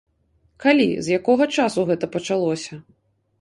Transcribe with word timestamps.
Калі, 0.63 0.87
з 1.07 1.19
якога 1.19 1.47
часу 1.59 1.85
гэта 1.91 2.11
пачалося? 2.17 2.73